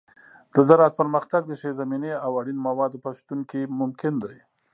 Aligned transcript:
د 0.55 0.57
زراعت 0.67 0.93
پرمختګ 1.01 1.41
د 1.47 1.51
ښې 1.59 1.71
زمینې 1.79 2.13
او 2.25 2.31
اړین 2.41 2.59
موادو 2.67 3.01
په 3.03 3.09
شتون 3.17 3.39
کې 3.49 3.61
ممکن 3.79 4.13
دی. 4.23 4.37